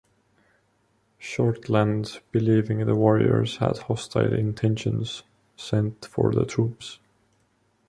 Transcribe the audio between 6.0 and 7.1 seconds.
for the troops.